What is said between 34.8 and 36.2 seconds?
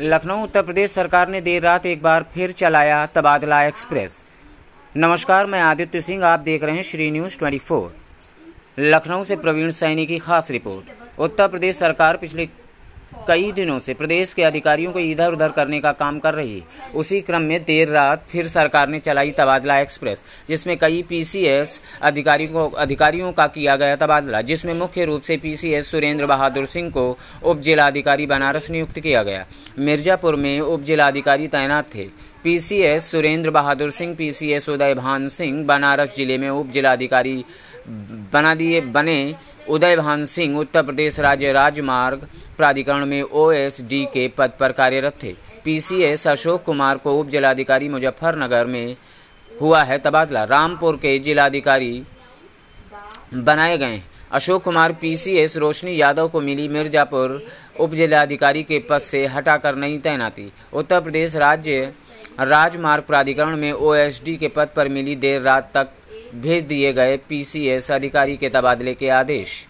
भान सिंह बनारस